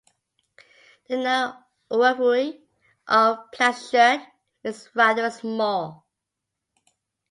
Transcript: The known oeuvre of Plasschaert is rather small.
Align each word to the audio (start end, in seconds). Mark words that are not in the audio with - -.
The 1.09 1.17
known 1.17 1.53
oeuvre 1.93 2.53
of 3.07 3.51
Plasschaert 3.53 4.25
is 4.63 4.89
rather 4.95 5.29
small. 5.29 6.07